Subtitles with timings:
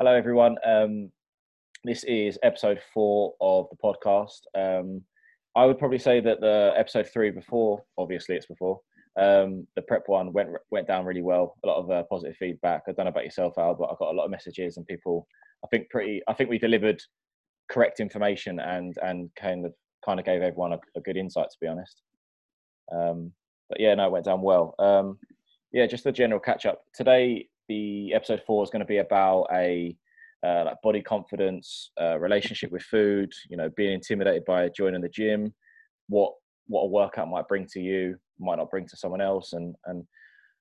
[0.00, 0.56] Hello, everyone.
[0.64, 1.12] Um,
[1.84, 4.40] this is episode four of the podcast.
[4.54, 5.02] Um,
[5.54, 8.80] I would probably say that the episode three before, obviously it's before,
[9.20, 11.54] um, the prep one went went down really well.
[11.62, 12.84] A lot of uh, positive feedback.
[12.88, 15.28] I don't know about yourself, Al, but I got a lot of messages and people.
[15.62, 16.22] I think pretty.
[16.26, 17.02] I think we delivered
[17.70, 21.50] correct information and and kind of kind of gave everyone a, a good insight.
[21.50, 22.00] To be honest,
[22.90, 23.32] um,
[23.68, 24.74] but yeah, no, it went down well.
[24.78, 25.18] Um,
[25.72, 29.46] yeah, just a general catch up today the episode four is going to be about
[29.52, 29.96] a
[30.44, 33.32] uh, like body confidence, uh, relationship with food.
[33.48, 35.54] You know, being intimidated by joining the gym,
[36.08, 36.32] what
[36.66, 40.04] what a workout might bring to you might not bring to someone else, and and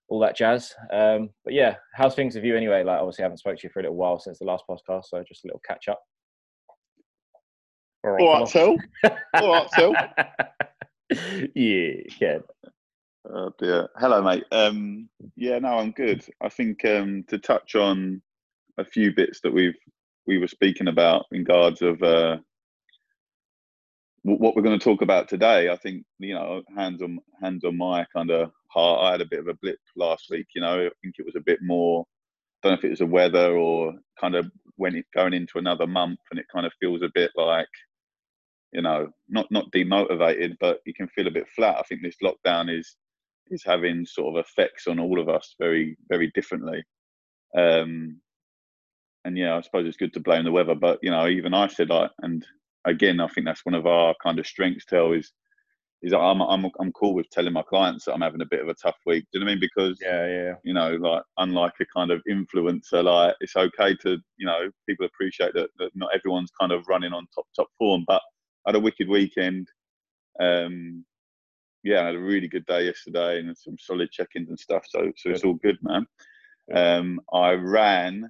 [0.07, 0.73] all that jazz.
[0.93, 2.83] Um, but yeah, how's things with you anyway?
[2.83, 5.05] Like, obviously, I haven't spoke to you for a little while since the last podcast,
[5.05, 6.01] so just a little catch up.
[8.03, 8.77] All right, all right Phil.
[9.33, 9.93] All right, Phil.
[11.55, 12.41] yeah, Ken.
[13.31, 13.89] Oh dear.
[13.95, 14.45] Hello, mate.
[14.51, 16.25] Um, yeah, no, I'm good.
[16.41, 18.23] I think um, to touch on
[18.79, 19.77] a few bits that we've
[20.25, 22.37] we were speaking about in regards of uh,
[24.23, 25.69] what we're going to talk about today.
[25.69, 29.03] I think you know, hands on hands on my kind of heart.
[29.03, 30.47] I had a bit of a blip last week.
[30.55, 32.05] You know, I think it was a bit more.
[32.63, 35.85] I don't know if it was the weather or kind of when going into another
[35.85, 37.67] month, and it kind of feels a bit like
[38.71, 41.77] you know, not not demotivated, but you can feel a bit flat.
[41.77, 42.95] I think this lockdown is
[43.51, 46.83] is having sort of effects on all of us very very differently.
[47.57, 48.21] Um,
[49.25, 51.67] and yeah, I suppose it's good to blame the weather, but you know, even I
[51.67, 52.45] said like, and
[52.85, 54.85] again, I think that's one of our kind of strengths.
[54.85, 55.31] Tel is
[56.01, 58.61] is that I'm I'm I'm cool with telling my clients that I'm having a bit
[58.61, 59.25] of a tough week.
[59.31, 59.59] Do you know what I mean?
[59.61, 64.17] Because yeah, yeah, you know, like unlike a kind of influencer, like it's okay to
[64.37, 68.05] you know people appreciate that, that not everyone's kind of running on top top form.
[68.07, 68.21] But
[68.65, 69.67] I had a wicked weekend.
[70.39, 71.05] Um,
[71.83, 74.85] yeah, I had a really good day yesterday and some solid check-ins and stuff.
[74.87, 76.05] So so it's all good, man.
[76.73, 78.29] Um, I ran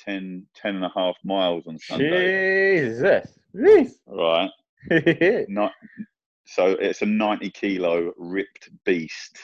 [0.00, 2.80] 10, 10 and a half miles on Sunday.
[2.80, 4.50] Jesus, this right.
[5.48, 5.72] Not
[6.48, 9.38] so it's a 90 kilo ripped beast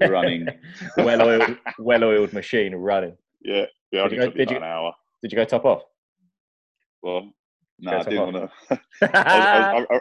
[0.00, 0.48] running
[0.96, 4.92] well-oiled well-oiled machine running yeah yeah did, you go, did you, an hour
[5.22, 5.82] did you go top off
[7.02, 7.30] well
[7.78, 8.80] no i didn't want to
[9.14, 10.00] I, I, I,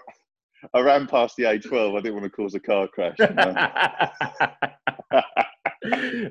[0.74, 1.98] I ran past the A12.
[1.98, 3.18] I didn't want to cause a car crash.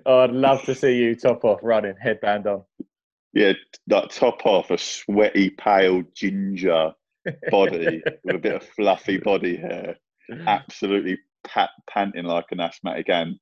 [0.06, 2.62] Oh, I'd love to see you top off running, headband on.
[3.32, 3.52] Yeah,
[3.86, 6.92] that top off, a sweaty, pale ginger
[7.50, 9.96] body with a bit of fluffy body hair,
[10.46, 13.38] absolutely pat, panting like an asthmatic ant.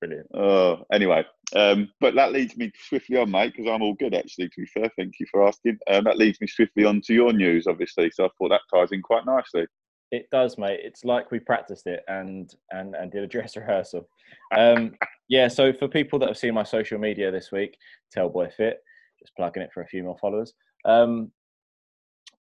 [0.00, 0.26] Brilliant.
[0.34, 1.24] Oh, anyway,
[1.54, 4.48] um, but that leads me swiftly on, mate, because I'm all good actually.
[4.48, 5.78] To be fair, thank you for asking.
[5.88, 8.10] Um, that leads me swiftly on to your news, obviously.
[8.10, 9.66] So I thought that ties in quite nicely.
[10.12, 10.80] It does, mate.
[10.82, 14.08] It's like we practiced it and and and did a dress rehearsal.
[14.56, 14.94] Um,
[15.28, 15.48] yeah.
[15.48, 17.76] So for people that have seen my social media this week,
[18.14, 18.78] Tellboy Fit,
[19.18, 20.52] just plugging it for a few more followers.
[20.84, 21.30] Um,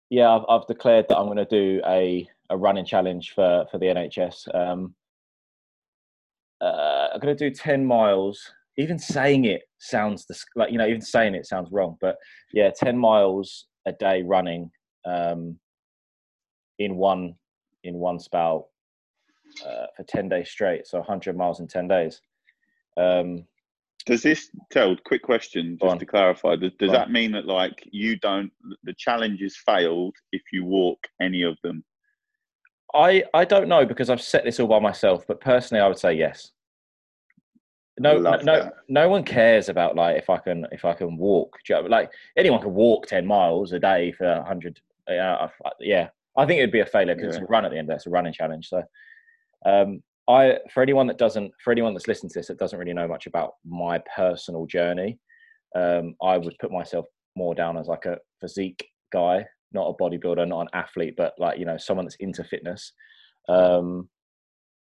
[0.09, 3.77] yeah, I've, I've declared that I'm going to do a a running challenge for for
[3.77, 4.53] the NHS.
[4.53, 4.93] Um,
[6.61, 8.39] uh, I'm going to do ten miles.
[8.77, 10.25] Even saying it sounds
[10.55, 11.95] like you know, even saying it sounds wrong.
[12.01, 12.17] But
[12.51, 14.69] yeah, ten miles a day running
[15.05, 15.59] um,
[16.79, 17.35] in one
[17.83, 18.65] in one spout
[19.65, 20.87] uh, for 10 days straight.
[20.87, 22.21] So 100 miles in 10 days.
[22.97, 23.45] Um,
[24.05, 24.95] does this tell?
[25.05, 26.57] Quick question, just to clarify.
[26.57, 28.51] Does, does that mean that like you don't
[28.83, 31.85] the challenges failed if you walk any of them?
[32.93, 35.97] I I don't know because I've set this all by myself, but personally, I would
[35.97, 36.51] say yes.
[37.99, 41.57] No, no, no, no, one cares about like if I can if I can walk.
[41.87, 44.81] Like anyone can walk ten miles a day for hundred.
[45.07, 45.47] Yeah,
[45.79, 47.41] yeah, I think it'd be a failure because yeah.
[47.41, 47.89] it's a run at the end.
[47.89, 48.69] It's a running challenge.
[48.69, 48.83] So,
[49.65, 52.93] um, I for anyone that doesn't, for anyone that's listening to this that doesn't really
[52.93, 55.19] know much about my personal journey,
[55.75, 57.05] um, I would put myself
[57.35, 61.59] more down as like a physique guy, not a bodybuilder, not an athlete, but like
[61.59, 62.93] you know someone that's into fitness.
[63.49, 64.09] Um,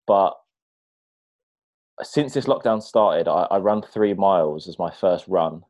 [0.07, 0.35] but
[2.01, 5.61] since this lockdown started, I, I run three miles as my first run,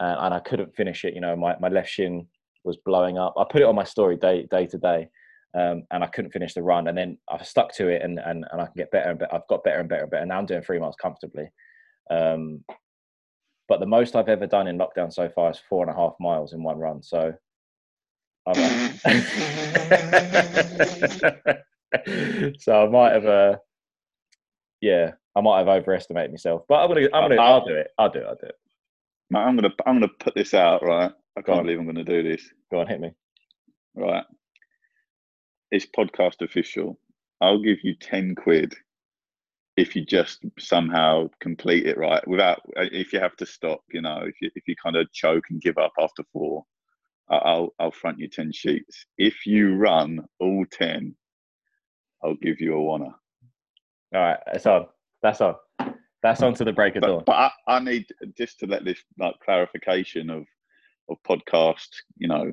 [0.00, 1.14] and, and I couldn't finish it.
[1.14, 2.26] You know, my my left shin
[2.64, 3.34] was blowing up.
[3.36, 5.08] I put it on my story day day to day,
[5.54, 6.88] um, and I couldn't finish the run.
[6.88, 9.34] And then I've stuck to it, and and, and I can get better and better.
[9.34, 10.26] I've got better and better and better.
[10.26, 11.50] Now I'm doing three miles comfortably.
[12.10, 12.64] Um,
[13.68, 16.14] but the most I've ever done in lockdown so far is four and a half
[16.20, 17.02] miles in one run.
[17.02, 17.32] So.
[22.58, 23.56] so I might have, uh,
[24.82, 27.88] yeah, I might have overestimated myself, but I'm gonna, I'm gonna, I'll do it.
[27.98, 28.26] I'll do it.
[28.26, 28.58] I'll do it.
[29.34, 31.10] I'm gonna, I'm gonna put this out right.
[31.36, 32.48] I can't believe I'm going to do this.
[32.70, 33.12] Go on, hit me.
[33.94, 34.24] Right.
[35.70, 36.98] It's podcast official.
[37.40, 38.74] I'll give you 10 quid
[39.76, 44.00] if you just somehow complete it right without uh, if you have to stop you
[44.00, 46.64] know if you if you kind of choke and give up after four
[47.28, 51.14] i'll i'll front you 10 sheets if you run all 10
[52.22, 53.14] i'll give you a wanna all
[54.12, 54.86] right that's on
[55.22, 55.56] that's on
[56.22, 58.06] that's on to the break of but, dawn but I, I need
[58.38, 60.46] just to let this like clarification of
[61.08, 62.52] of podcast you know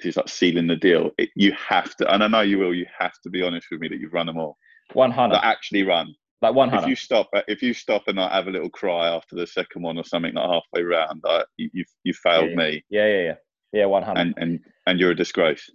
[0.00, 2.84] is like sealing the deal it, you have to and i know you will you
[2.98, 4.58] have to be honest with me that you've run them all
[4.92, 6.14] 100 actually run.
[6.42, 6.82] Like 100.
[6.82, 9.46] If you stop, uh, if you stop and I have a little cry after the
[9.46, 12.84] second one or something, like halfway round, like, you, you've you failed yeah, me.
[12.90, 13.34] Yeah, yeah, yeah,
[13.72, 14.20] yeah, 100.
[14.20, 15.70] And and and you're a disgrace.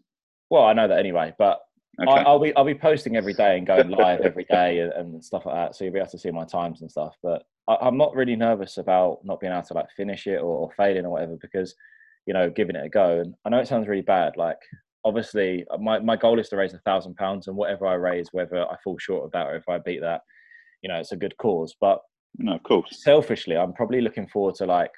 [0.52, 1.60] Well, I know that anyway, but
[2.00, 2.12] okay.
[2.12, 5.26] I, will be I'll be posting every day and going live every day and, and,
[5.26, 5.76] stuff like that.
[5.76, 7.16] So you'll be able to see my times and stuff.
[7.24, 10.58] But I, am not really nervous about not being able to like finish it or,
[10.58, 11.76] or failing or whatever because
[12.26, 13.20] you know giving it a go.
[13.20, 14.58] And I know it sounds really bad, like
[15.06, 18.30] obviously uh, my, my goal is to raise a thousand pounds and whatever I raise,
[18.32, 20.22] whether I fall short of that or if I beat that,
[20.82, 21.76] you know, it's a good cause.
[21.80, 22.00] But
[22.38, 23.04] no, of course.
[23.04, 24.92] Selfishly, I'm probably looking forward to like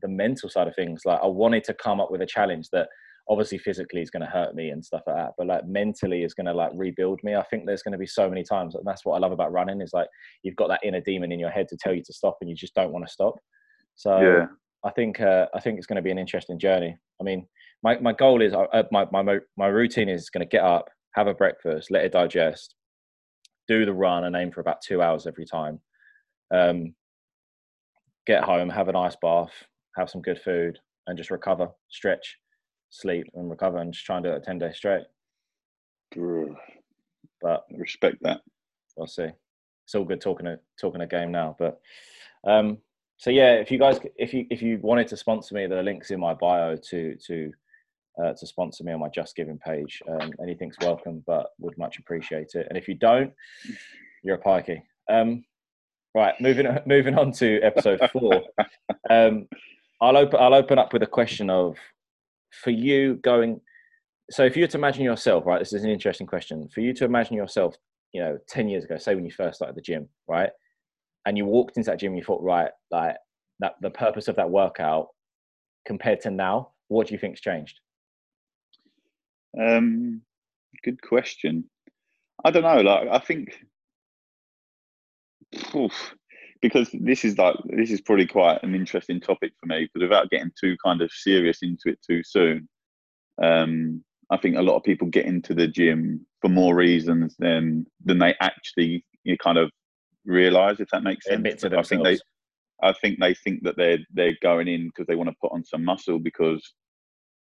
[0.00, 1.02] the mental side of things.
[1.04, 2.88] Like I wanted to come up with a challenge that
[3.28, 6.34] obviously physically is going to hurt me and stuff like that, but like mentally is
[6.34, 7.36] going to like rebuild me.
[7.36, 9.52] I think there's going to be so many times, and that's what I love about
[9.52, 10.08] running is like
[10.42, 12.56] you've got that inner demon in your head to tell you to stop, and you
[12.56, 13.34] just don't want to stop.
[13.96, 14.46] So yeah.
[14.84, 16.96] I think uh, I think it's going to be an interesting journey.
[17.20, 17.46] I mean,
[17.82, 21.26] my, my goal is uh, my, my, my routine is going to get up, have
[21.26, 22.74] a breakfast, let it digest,
[23.68, 25.80] do the run and aim for about two hours every time.
[26.52, 26.94] Um,
[28.26, 29.52] get home, have an ice bath,
[29.96, 32.36] have some good food, and just recover, stretch,
[32.90, 35.04] sleep, and recover, and just try and do it 10 days straight.
[37.40, 38.42] But respect that.
[38.98, 39.28] I'll see.
[39.84, 41.80] It's all good talking a talking a game now, but
[42.44, 42.78] um,
[43.16, 46.10] so yeah, if you guys, if you if you wanted to sponsor me, the links
[46.10, 47.52] in my bio to to
[48.22, 50.02] uh, to sponsor me on my Just Giving page.
[50.08, 52.66] Um, anything's welcome, but would much appreciate it.
[52.68, 53.32] And if you don't,
[54.22, 54.82] you're a pikey.
[55.08, 55.44] Um,
[56.14, 58.42] right, moving moving on to episode four.
[59.10, 59.48] um,
[60.00, 61.76] I'll open I'll open up with a question of
[62.50, 63.60] for you going.
[64.30, 66.68] So if you were to imagine yourself, right, this is an interesting question.
[66.72, 67.76] For you to imagine yourself,
[68.12, 70.50] you know, ten years ago, say when you first started the gym, right,
[71.26, 73.16] and you walked into that gym, and you thought, right, like
[73.60, 75.08] that the purpose of that workout
[75.86, 77.80] compared to now, what do you think's changed?
[79.60, 80.22] Um,
[80.84, 81.64] good question.
[82.44, 82.80] I don't know.
[82.80, 83.64] Like, I think
[85.74, 86.14] oof,
[86.62, 89.84] because this is like this is probably quite an interesting topic for me.
[89.84, 92.68] Because without getting too kind of serious into it too soon,
[93.42, 97.86] um, I think a lot of people get into the gym for more reasons than
[98.04, 99.70] than they actually you know, kind of
[100.24, 100.80] realize.
[100.80, 101.92] If that makes sense, admit to themselves.
[101.92, 105.30] I think they, I think they think that they're they're going in because they want
[105.30, 106.62] to put on some muscle because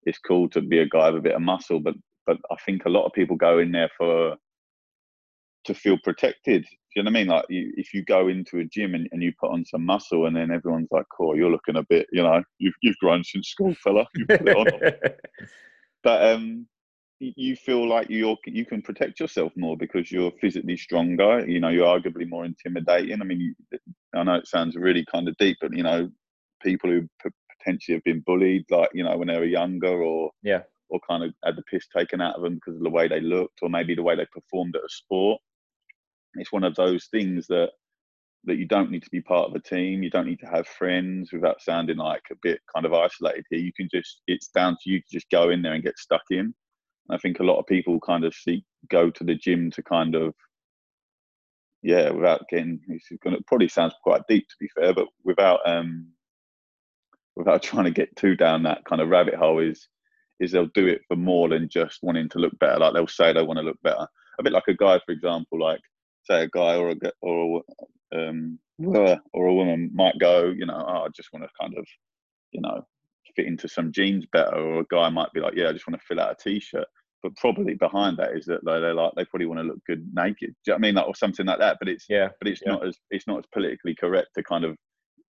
[0.03, 1.95] it's cool to be a guy with a bit of muscle, but
[2.27, 4.37] but I think a lot of people go in there for
[5.67, 6.63] to feel protected.
[6.63, 7.29] Do you know what I mean?
[7.29, 10.27] Like you, if you go into a gym and, and you put on some muscle,
[10.27, 13.49] and then everyone's like, "Cool, you're looking a bit, you know, you've you've grown since
[13.49, 14.07] school, fella.
[14.15, 14.67] You put it on."
[16.03, 16.67] but um,
[17.19, 21.47] you feel like you you can protect yourself more because you're physically stronger.
[21.49, 23.21] You know, you're arguably more intimidating.
[23.21, 23.79] I mean, you,
[24.15, 26.11] I know it sounds really kind of deep, but you know,
[26.63, 27.09] people who
[27.59, 31.25] potentially have been bullied, like you know, when they were younger, or yeah, or kind
[31.25, 33.71] of had the piss taken out of them because of the way they looked, or
[33.71, 35.41] maybe the way they performed at a sport.
[36.39, 37.71] It's one of those things that
[38.45, 40.03] that you don't need to be part of a team.
[40.03, 43.59] You don't need to have friends without sounding like a bit kind of isolated here.
[43.59, 46.23] You can just it's down to you to just go in there and get stuck
[46.31, 46.55] in.
[47.11, 50.15] I think a lot of people kind of seek go to the gym to kind
[50.15, 50.35] of
[51.83, 52.81] yeah, without getting
[53.23, 56.09] gonna probably sounds quite deep to be fair, but without um
[57.37, 59.89] without trying to get too down that kind of rabbit hole is
[60.41, 62.79] is they'll do it for more than just wanting to look better.
[62.79, 64.07] Like they'll say they want to look better.
[64.39, 65.81] A bit like a guy, for example, like
[66.29, 67.63] say a guy or a or
[68.13, 71.75] a, um, or a woman might go, you know, oh, I just want to kind
[71.79, 71.87] of,
[72.53, 72.87] you know,
[73.35, 74.57] fit into some jeans better.
[74.57, 76.87] Or a guy might be like, yeah, I just want to fill out a t-shirt.
[77.23, 80.55] But probably behind that is that they're like they probably want to look good naked.
[80.65, 80.95] Do you know I mean?
[80.95, 81.79] Like, or something like that.
[81.81, 82.73] But it's yeah, but it's yeah.
[82.73, 84.77] not as it's not as politically correct to kind of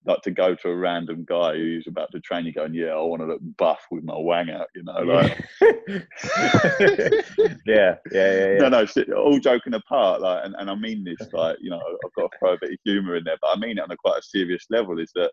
[0.08, 3.00] like to go to a random guy who's about to train you going, yeah, I
[3.02, 5.38] want to look buff with my wang out, you know, like.
[5.60, 5.98] yeah,
[7.66, 8.68] yeah, yeah, yeah.
[8.68, 8.86] No, no,
[9.16, 12.38] all joking apart, like, and, and I mean this, like, you know, I've got to
[12.38, 14.22] throw a bit of humour in there, but I mean it on a quite a
[14.22, 14.98] serious level.
[14.98, 15.30] Is that,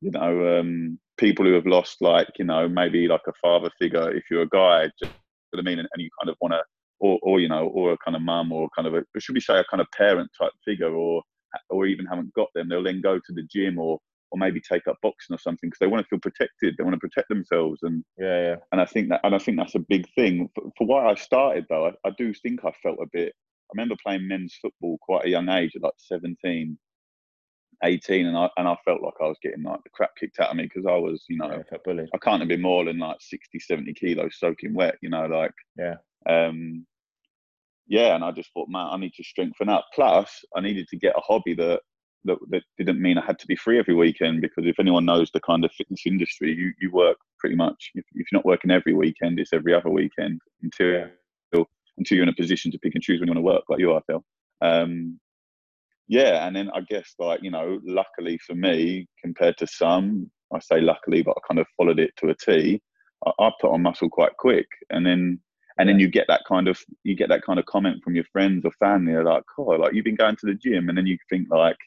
[0.00, 4.10] you know, um, people who have lost, like, you know, maybe like a father figure,
[4.10, 5.12] if you're a guy, just,
[5.50, 6.62] what I mean, and, and you kind of want to,
[7.00, 9.40] or, or you know, or a kind of mum, or kind of a, should we
[9.40, 11.22] say, a kind of parent type figure, or
[11.68, 13.98] or even haven't got them, they'll then go to the gym or
[14.30, 16.76] or maybe take up boxing or something because they want to feel protected.
[16.76, 18.56] They want to protect themselves, and yeah, yeah.
[18.72, 20.48] And I think that, and I think that's a big thing.
[20.54, 23.32] For, for why I started though, I, I, do think I felt a bit.
[23.34, 26.78] I remember playing men's football quite a young age, at like 17,
[27.82, 30.50] 18, and I and I felt like I was getting like the crap kicked out
[30.50, 33.16] of me because I was, you know, yeah, I can't have been more than like
[33.20, 35.96] 60, 70 kilos soaking wet, you know, like yeah.
[36.28, 36.86] Um,
[37.90, 39.84] yeah, and I just thought, man, I need to strengthen up.
[39.92, 41.80] Plus, I needed to get a hobby that
[42.24, 45.30] that, that didn't mean I had to be free every weekend because if anyone knows
[45.32, 47.90] the kind of fitness industry, you, you work pretty much.
[47.94, 51.64] If, if you're not working every weekend, it's every other weekend until yeah.
[51.98, 53.80] until you're in a position to pick and choose when you want to work, like
[53.80, 54.22] you are, Phil.
[54.60, 55.18] Um,
[56.06, 60.60] yeah, and then I guess like you know, luckily for me, compared to some, I
[60.60, 62.80] say luckily, but I kind of followed it to a T.
[63.26, 65.40] I, I put on muscle quite quick, and then
[65.80, 68.24] and then you get that kind of you get that kind of comment from your
[68.32, 69.14] friends or family.
[69.14, 70.88] Are like oh like you've been going to the gym.
[70.88, 71.78] And then you think like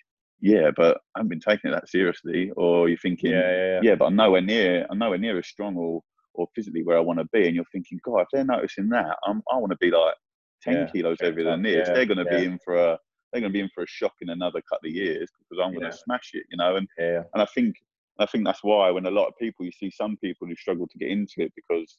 [0.42, 2.52] yeah but i haven't been taking it that seriously.
[2.58, 3.80] Or you're thinking yeah, yeah, yeah.
[3.84, 6.02] yeah but i'm nowhere near i'm nowhere near as strong or
[6.34, 7.46] or physically where i want to be.
[7.46, 10.16] And you're thinking god if they're noticing that I'm, i want to be like
[10.64, 11.88] 10 yeah, kilos heavier than this.
[11.88, 12.98] They're going to be in for a
[13.32, 15.74] they're going to be in for a shock in another couple of years because i'm
[15.74, 16.78] going to smash it you know?
[16.78, 17.76] And and i think
[18.20, 20.88] I think that's why when a lot of people you see some people who struggle
[20.88, 21.98] to get into it because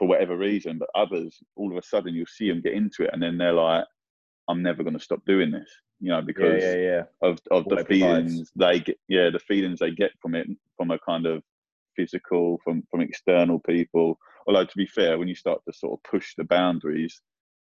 [0.00, 3.10] for whatever reason, but others, all of a sudden, you'll see them get into it,
[3.12, 3.84] and then they're like,
[4.48, 5.68] "I'm never going to stop doing this,"
[6.00, 7.02] you know, because yeah, yeah, yeah.
[7.20, 10.98] of of the feelings they get, yeah, the feelings they get from it, from a
[11.00, 11.42] kind of
[11.94, 14.18] physical, from from external people.
[14.46, 17.20] Although to be fair, when you start to sort of push the boundaries,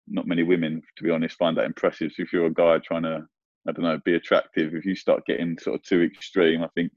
[0.08, 2.12] not many women, to be honest, find that impressive.
[2.12, 3.26] So if you're a guy trying to,
[3.68, 6.92] I don't know, be attractive, if you start getting sort of too extreme, I think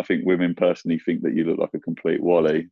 [0.00, 2.68] I think women personally think that you look like a complete wally.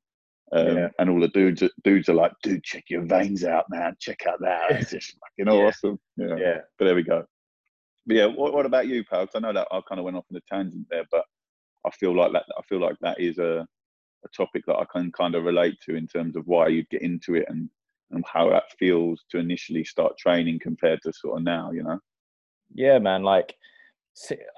[0.52, 0.88] Um, yeah.
[0.99, 3.97] And all the dudes, dudes are like, dude, check your veins out, man.
[4.00, 4.71] Check out that.
[4.71, 5.67] It's just fucking yeah.
[5.67, 5.99] awesome.
[6.17, 6.37] Yeah.
[6.38, 6.59] yeah.
[6.78, 7.25] But there we go.
[8.07, 9.26] But yeah, what, what about you, pal?
[9.26, 11.25] Because I know that I kind of went off on a tangent there, but
[11.87, 12.45] I feel like that.
[12.57, 13.67] I feel like that is a
[14.25, 17.02] a topic that I can kind of relate to in terms of why you'd get
[17.02, 17.69] into it and
[18.11, 21.71] and how that feels to initially start training compared to sort of now.
[21.71, 21.99] You know.
[22.75, 23.23] Yeah, man.
[23.23, 23.55] Like,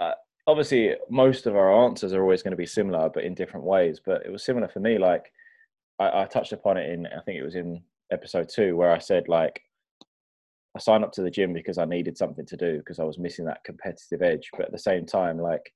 [0.01, 0.13] uh,
[0.47, 4.01] obviously, most of our answers are always going to be similar, but in different ways.
[4.05, 4.99] But it was similar for me.
[4.99, 5.33] Like
[6.01, 8.99] I, I touched upon it in I think it was in episode two where I
[8.99, 9.61] said like
[10.77, 13.19] I signed up to the gym because I needed something to do because I was
[13.19, 14.49] missing that competitive edge.
[14.53, 15.71] But at the same time, like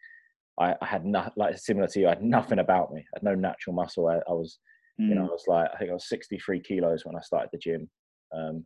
[0.58, 3.00] I, I had not like similar to you, I had nothing about me.
[3.00, 4.06] I had no natural muscle.
[4.06, 4.58] I, I was,
[5.00, 5.08] mm.
[5.08, 5.28] you know, mm.
[5.28, 7.90] I was like I think I was 63 kilos when I started the gym.
[8.32, 8.64] Um,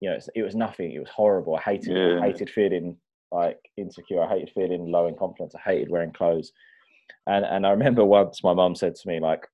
[0.00, 0.92] you know, it was nothing.
[0.92, 1.56] It was horrible.
[1.56, 2.20] I hated, yeah.
[2.20, 2.96] I hated feeling
[3.32, 4.22] like insecure.
[4.22, 5.54] I hated feeling low in confidence.
[5.54, 6.52] I hated wearing clothes.
[7.26, 9.44] And and I remember once my mum said to me like,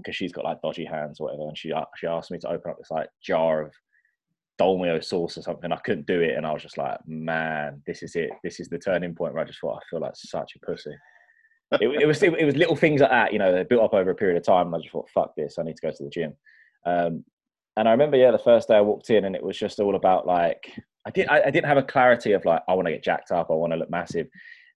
[0.00, 2.70] because she's got like dodgy hands or whatever, and she she asked me to open
[2.70, 3.72] up this like jar of
[4.60, 5.72] Dolmio sauce or something.
[5.72, 8.30] I couldn't do it, and I was just like, man, this is it.
[8.44, 10.94] This is the turning point where I just thought I feel like such a pussy.
[11.72, 14.10] it, it, was it, was little things like that, you know, they built up over
[14.10, 16.04] a period of time, and I just thought, fuck this, I need to go to
[16.04, 16.34] the gym.
[16.84, 17.24] Um,
[17.76, 19.96] and I remember, yeah, the first day I walked in, and it was just all
[19.96, 20.70] about like
[21.06, 23.32] I didn't I, I didn't have a clarity of like I want to get jacked
[23.32, 24.26] up, I want to look massive.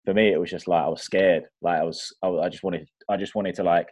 [0.05, 2.63] For me, it was just like I was scared, like I was I, I just
[2.63, 3.87] wanted I just wanted to like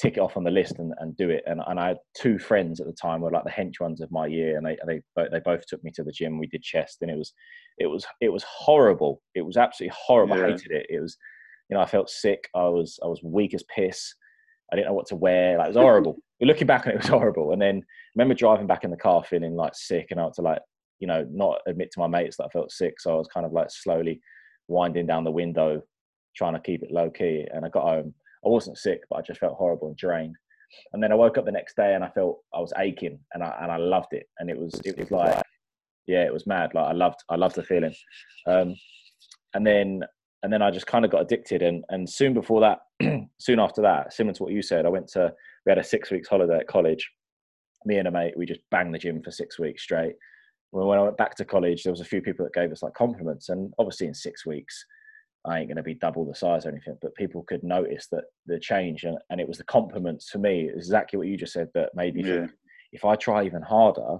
[0.00, 1.42] tick it off on the list and, and do it.
[1.46, 4.10] And, and I had two friends at the time were like the hench ones of
[4.10, 6.38] my year, and they they they both took me to the gym.
[6.38, 7.32] We did chest, and it was
[7.78, 9.22] it was it was horrible.
[9.34, 10.38] It was absolutely horrible.
[10.38, 10.46] Yeah.
[10.46, 10.86] I hated it.
[10.88, 11.16] It was
[11.68, 12.48] you know I felt sick.
[12.54, 14.14] I was I was weak as piss.
[14.72, 15.58] I didn't know what to wear.
[15.58, 16.16] Like it was horrible.
[16.40, 17.52] Looking back on it, it was horrible.
[17.52, 17.82] And then I
[18.16, 20.62] remember driving back in the car feeling like sick, and I had to like
[21.00, 22.94] you know not admit to my mates that I felt sick.
[23.00, 24.20] So I was kind of like slowly
[24.68, 25.82] winding down the window,
[26.34, 27.46] trying to keep it low key.
[27.52, 28.14] And I got home
[28.44, 30.36] I wasn't sick, but I just felt horrible and drained.
[30.92, 33.42] And then I woke up the next day and I felt I was aching and
[33.42, 34.28] I and I loved it.
[34.38, 35.42] And it was it was like
[36.06, 36.70] yeah, it was mad.
[36.74, 37.94] Like I loved I loved the feeling.
[38.46, 38.74] Um,
[39.54, 40.02] and then
[40.42, 41.62] and then I just kind of got addicted.
[41.62, 42.78] And and soon before that,
[43.38, 45.32] soon after that, similar to what you said, I went to
[45.66, 47.10] we had a six weeks holiday at college.
[47.84, 50.14] Me and a mate, we just banged the gym for six weeks straight.
[50.70, 52.94] When I went back to college, there was a few people that gave us like
[52.94, 54.84] compliments, and obviously in six weeks,
[55.46, 58.24] I ain't going to be double the size or anything, but people could notice that
[58.46, 61.68] the change, and, and it was the compliments for me, exactly what you just said,
[61.74, 62.40] that made me yeah.
[62.40, 62.50] think
[62.92, 64.18] if I try even harder,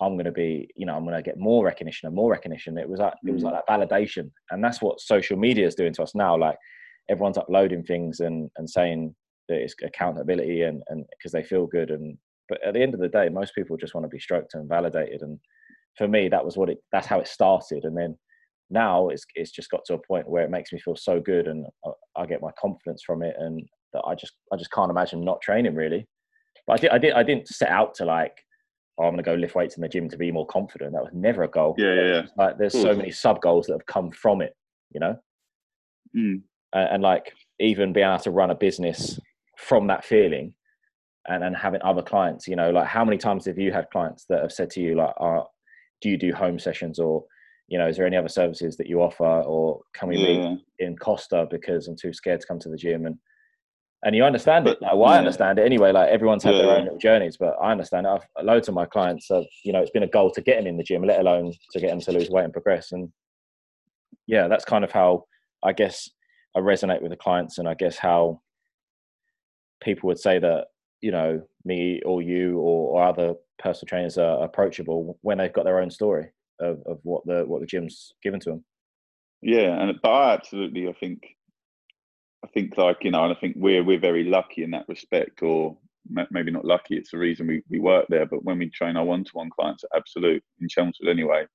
[0.00, 2.78] I'm going to be, you know, I'm going to get more recognition and more recognition.
[2.78, 3.28] It was like mm.
[3.28, 3.60] it was like mm.
[3.66, 6.36] that validation, and that's what social media is doing to us now.
[6.36, 6.56] Like
[7.10, 9.14] everyone's uploading things and and saying
[9.48, 12.16] that it's accountability and and because they feel good, and
[12.48, 14.68] but at the end of the day, most people just want to be stroked and
[14.68, 15.38] validated, and
[15.96, 16.78] for me, that was what it.
[16.92, 18.16] That's how it started, and then
[18.70, 21.46] now it's it's just got to a point where it makes me feel so good
[21.48, 24.90] and I, I get my confidence from it and that I just I just can't
[24.90, 26.06] imagine not training really.
[26.66, 28.36] But I did I did I didn't set out to like
[28.98, 30.92] oh, I'm going to go lift weights in the gym to be more confident.
[30.92, 31.74] That was never a goal.
[31.78, 32.22] Yeah, yeah, yeah.
[32.36, 34.54] Like there's so many sub goals that have come from it,
[34.92, 35.16] you know.
[36.16, 36.42] Mm.
[36.72, 39.18] And, and, like even being able to run a business
[39.56, 40.52] from that feeling,
[41.26, 44.24] and and having other clients, you know, like how many times have you had clients
[44.28, 45.46] that have said to you like, oh,
[46.00, 47.24] do you do home sessions or
[47.68, 50.50] you know is there any other services that you offer or can we yeah.
[50.50, 53.18] meet in Costa because I'm too scared to come to the gym and
[54.04, 54.82] and you understand but, it.
[54.82, 55.16] Like, well, yeah.
[55.16, 55.90] I understand it anyway.
[55.90, 56.62] Like everyone's had yeah.
[56.62, 58.10] their own little journeys, but I understand it.
[58.10, 60.68] I've, loads of my clients have, you know, it's been a goal to get them
[60.68, 62.92] in the gym, let alone to get them to lose weight and progress.
[62.92, 63.10] And
[64.26, 65.24] yeah, that's kind of how
[65.64, 66.08] I guess
[66.56, 68.40] I resonate with the clients, and I guess how
[69.82, 70.66] people would say that
[71.00, 75.64] you know me or you or, or other personal trainers are approachable when they've got
[75.64, 76.30] their own story
[76.60, 78.64] of, of what the what the gym's given to them.
[79.42, 81.22] Yeah, and but I absolutely I think
[82.44, 85.42] I think like you know, and I think we're we're very lucky in that respect,
[85.42, 85.76] or
[86.30, 86.96] maybe not lucky.
[86.96, 88.26] It's the reason we, we work there.
[88.26, 91.46] But when we train our one to one clients at Absolute in Chelmsford, anyway,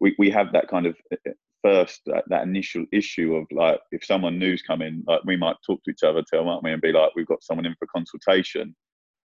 [0.00, 1.32] we we have that kind of eh, eh,
[1.64, 5.82] first that, that initial issue of like if someone new's coming, like we might talk
[5.84, 8.74] to each other, tell them, we, and be like, we've got someone in for consultation.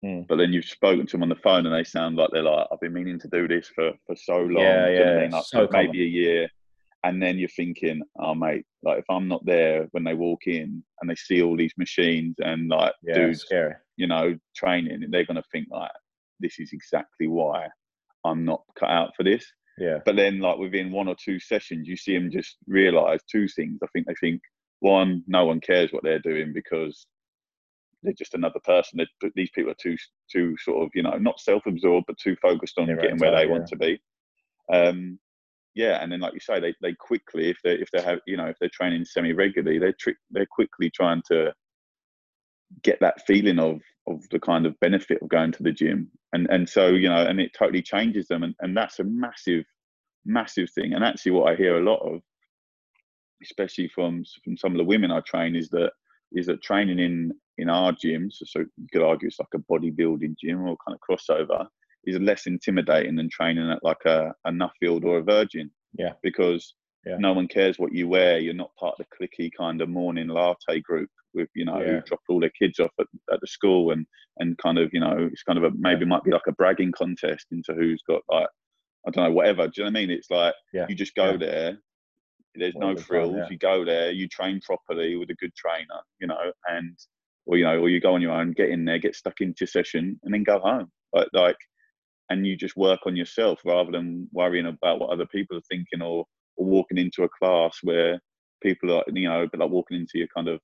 [0.04, 0.26] Mm.
[0.26, 2.66] But then you've spoken to them on the phone and they sound like they're like,
[2.72, 4.64] I've been meaning to do this for, for so long.
[4.64, 5.28] Yeah, yeah.
[5.30, 6.48] Like so maybe a year.
[7.04, 10.82] And then you're thinking, oh mate, like if I'm not there when they walk in
[11.00, 13.74] and they see all these machines and like yeah, dudes, scary.
[13.96, 15.90] you know, training, they're gonna think like,
[16.40, 17.68] this is exactly why
[18.24, 19.44] I'm not cut out for this.
[19.78, 19.98] Yeah.
[20.04, 23.78] But then, like within one or two sessions, you see them just realize two things.
[23.82, 24.40] I think they think
[24.80, 27.06] one, no one cares what they're doing because
[28.02, 28.98] they're just another person.
[28.98, 29.96] They're, these people are too
[30.30, 33.50] too sort of you know not self-absorbed, but too focused on getting where they yeah.
[33.50, 34.00] want to be.
[34.72, 35.18] Um,
[35.74, 38.36] yeah, and then like you say, they, they quickly if they if they have you
[38.36, 41.52] know if they're training semi regularly, they're tri- they're quickly trying to
[42.82, 46.48] get that feeling of of the kind of benefit of going to the gym and
[46.50, 49.64] and so you know and it totally changes them and, and that's a massive
[50.24, 52.20] massive thing and actually what i hear a lot of
[53.42, 55.92] especially from from some of the women i train is that
[56.34, 60.34] is that training in in our gyms so you could argue it's like a bodybuilding
[60.42, 61.66] gym or kind of crossover
[62.04, 66.74] is less intimidating than training at like a, a Nuffield or a Virgin yeah because
[67.04, 67.16] yeah.
[67.18, 70.28] no one cares what you wear you're not part of the clicky kind of morning
[70.28, 72.00] latte group with you know yeah.
[72.06, 74.06] dropped all their kids off at, at the school and
[74.38, 76.92] and kind of you know it's kind of a maybe might be like a bragging
[76.92, 78.48] contest into who's got like
[79.06, 79.66] I don't know whatever.
[79.66, 80.10] Do you know what I mean?
[80.10, 80.86] It's like yeah.
[80.88, 81.36] you just go yeah.
[81.36, 81.78] there.
[82.54, 83.34] There's no frills.
[83.34, 84.10] Fun, you go there.
[84.10, 86.00] You train properly with a good trainer.
[86.20, 86.96] You know, and
[87.46, 89.66] or you know, or you go on your own, get in there, get stuck into
[89.66, 90.90] session, and then go home.
[91.12, 91.56] Like like,
[92.30, 96.02] and you just work on yourself rather than worrying about what other people are thinking
[96.02, 96.24] or
[96.56, 98.20] or walking into a class where
[98.62, 100.60] people are you know, but like walking into your kind of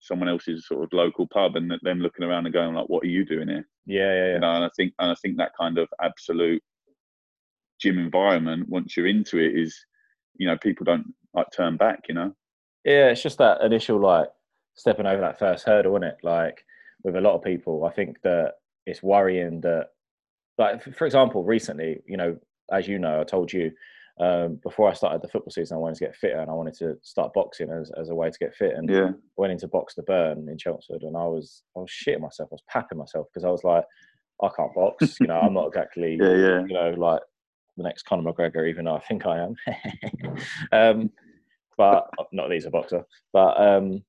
[0.00, 3.08] someone else's sort of local pub and them looking around and going like, "What are
[3.08, 4.32] you doing here?" Yeah, yeah, yeah.
[4.34, 6.62] You know, and I think and I think that kind of absolute
[7.80, 9.76] gym environment, once you're into it, is
[10.36, 12.04] you know people don't like turn back.
[12.08, 12.34] You know.
[12.84, 14.28] Yeah, it's just that initial like
[14.74, 16.16] stepping over that first hurdle, isn't it?
[16.22, 16.64] Like
[17.04, 18.54] with a lot of people, I think that
[18.86, 19.88] it's worrying that,
[20.58, 22.36] like for example, recently, you know,
[22.72, 23.70] as you know, I told you
[24.20, 26.74] um, before I started the football season, I wanted to get fitter and I wanted
[26.74, 28.74] to start boxing as, as a way to get fit.
[28.74, 29.10] And yeah.
[29.36, 32.48] went into box the burn in Chelmsford, and I was I was shitting myself.
[32.52, 33.84] I was papping myself because I was like,
[34.42, 35.16] I can't box.
[35.20, 36.60] You know, I'm not exactly yeah, yeah.
[36.66, 37.20] you know like
[37.76, 39.56] the next Conor McGregor, even though I think I am.
[40.72, 41.10] um,
[41.76, 43.04] but not that he's a boxer.
[43.32, 44.02] But um,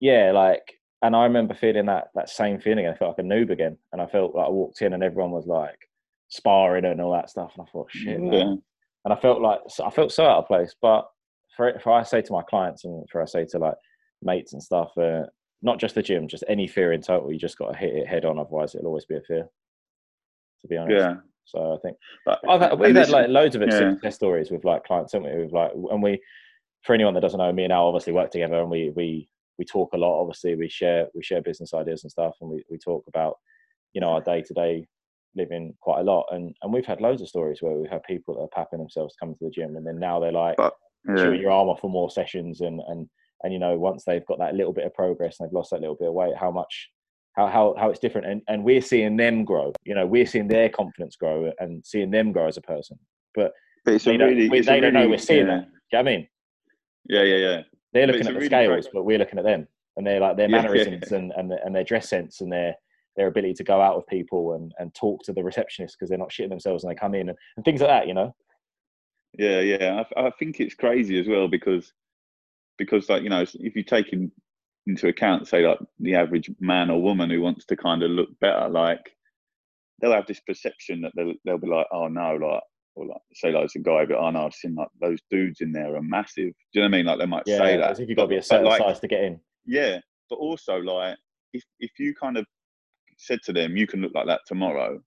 [0.00, 0.62] yeah, like,
[1.02, 2.86] and I remember feeling that that same feeling.
[2.86, 5.30] I felt like a noob again, and I felt like I walked in and everyone
[5.30, 5.78] was like
[6.28, 8.44] sparring and all that stuff, and I thought, shit, yeah.
[8.44, 8.62] man
[9.06, 10.74] and I felt like I felt so out of place.
[10.82, 11.08] But
[11.56, 13.76] for for I say to my clients and for I say to like
[14.20, 15.22] mates and stuff, uh,
[15.62, 18.08] not just the gym, just any fear in total, you just got to hit it
[18.08, 18.38] head on.
[18.38, 19.46] Otherwise, it'll always be a fear.
[20.62, 20.98] To be honest.
[20.98, 21.14] Yeah.
[21.44, 23.92] So I think but, I've had, we've had like loads of yeah.
[23.92, 25.44] success stories with like clients, haven't we?
[25.44, 26.20] With like, and we,
[26.86, 29.64] for anyone that doesn't know, me and Al obviously work together, and we we we
[29.64, 30.20] talk a lot.
[30.20, 33.38] Obviously, we share we share business ideas and stuff, and we we talk about
[33.92, 34.86] you know our day to day
[35.34, 38.34] living quite a lot, and and we've had loads of stories where we've had people
[38.34, 40.74] that are papping themselves coming to the gym, and then now they're like, but,
[41.08, 41.30] yeah.
[41.30, 43.08] your arm off for more sessions, and and
[43.42, 45.80] and you know once they've got that little bit of progress and they've lost that
[45.80, 46.90] little bit of weight, how much
[47.36, 49.72] how how how it's different, and and we're seeing them grow.
[49.84, 52.98] You know, we're seeing their confidence grow and seeing them grow as a person,
[53.34, 53.52] but.
[53.84, 55.58] But they, really, don't, they don't know we're seeing yeah.
[55.58, 55.68] that.
[55.92, 56.28] Do you know I mean?
[57.08, 57.62] Yeah, yeah, yeah.
[57.92, 59.66] They're looking at the really scales, but we're looking at them,
[59.96, 61.18] and they're like their mannerisms yeah, yeah.
[61.18, 62.74] and and, and their dress sense and their
[63.16, 66.18] their ability to go out with people and, and talk to the receptionist because they're
[66.18, 68.34] not shitting themselves and they come in and, and things like that, you know?
[69.32, 70.02] Yeah, yeah.
[70.16, 71.92] I, I, think it's crazy as well because,
[72.78, 74.30] because like, you know, if you take in,
[74.86, 78.28] into account, say like the average man or woman who wants to kind of look
[78.40, 79.14] better, like
[80.00, 82.62] they'll have this perception that they'll, they'll be like, oh no, like,
[82.96, 85.60] or like say like it's a guy, but oh no, I've seen like those dudes
[85.60, 86.52] in there are massive.
[86.72, 87.06] Do you know what I mean?
[87.06, 87.90] Like they might yeah, say that.
[87.90, 89.40] As if you've got to be a certain like, size to get in.
[89.64, 91.16] Yeah, but also like
[91.52, 92.46] if if you kind of
[93.18, 95.00] said to them, "You can look like that tomorrow,"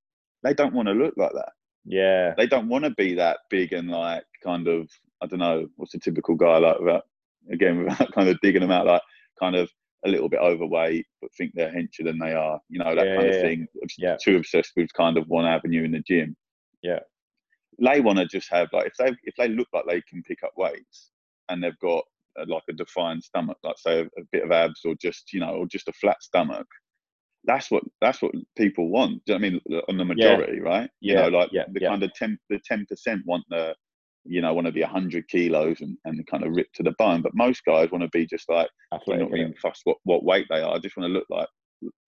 [0.44, 1.52] they don't want to look like that.
[1.86, 2.34] Yeah.
[2.38, 4.90] They don't want to be that big and like kind of
[5.22, 7.04] I don't know what's a typical guy like without
[7.52, 9.02] again without kind of digging them out like
[9.40, 9.70] kind of
[10.06, 12.60] a little bit overweight but think they're henchier than they are.
[12.70, 13.68] You know that Yeah, kind of thing.
[13.98, 14.18] Yeah.
[14.22, 16.36] Too obsessed with kind of one avenue in the gym.
[16.82, 17.00] Yeah.
[17.82, 20.44] They want to just have like if they if they look like they can pick
[20.44, 21.12] up weights
[21.50, 22.04] and they've got
[22.40, 25.40] uh, like a defined stomach, like say a, a bit of abs or just you
[25.40, 26.68] know or just a flat stomach.
[27.46, 29.24] That's what that's what people want.
[29.26, 29.62] Do you know I mean?
[29.88, 30.90] On the majority, right?
[31.02, 31.90] Yeah, You know, like yeah, the yeah.
[31.90, 33.76] kind of ten the ten percent want the
[34.26, 37.22] you know want to be hundred kilos and, and kind of ripped to the bone.
[37.22, 39.30] But most guys want to be just like Athletic.
[39.30, 40.76] not even fussed what, what weight they are.
[40.76, 41.48] I just want to look like